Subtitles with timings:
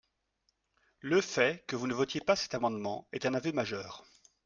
[1.01, 4.03] Le fait que vous ne votiez pas cet amendement est un aveu majeur